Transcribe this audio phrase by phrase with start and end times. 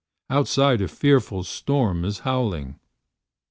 [0.31, 2.79] Outside a fearful storm is howling.